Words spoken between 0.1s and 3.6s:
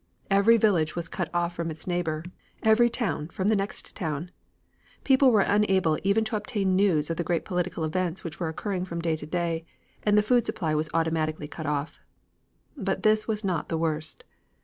Every village was cut off from its neighbor, every town from the